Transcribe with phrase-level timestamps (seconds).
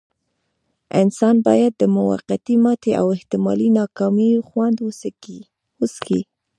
[1.01, 6.19] انسان بايد د موقتې ماتې او احتمالي ناکاميو خوند وڅکي.